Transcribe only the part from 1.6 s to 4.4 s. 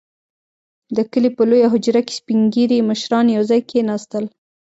حجره کې سپين ږيري مشران يو ځای کښېناستل.